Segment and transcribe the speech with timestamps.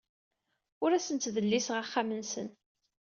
[0.83, 2.47] Ur asen-ttdelliseɣ axxam-nsen.